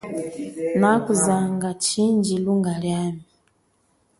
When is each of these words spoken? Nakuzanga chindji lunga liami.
Nakuzanga 0.79 1.69
chindji 1.83 2.35
lunga 2.43 2.73
liami. 2.81 3.23